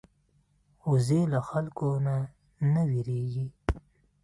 وزې 0.89 1.21
له 1.33 1.39
خلکو 1.49 1.87
نه 2.05 2.15
نه 2.73 2.81
وېرېږي 2.89 3.45